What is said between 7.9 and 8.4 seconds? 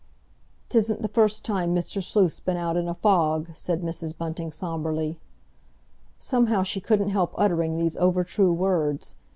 over